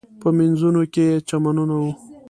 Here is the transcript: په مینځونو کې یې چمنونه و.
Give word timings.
په 0.21 0.27
مینځونو 0.37 0.81
کې 0.93 1.03
یې 1.11 1.17
چمنونه 1.27 1.75
و. 1.81 1.83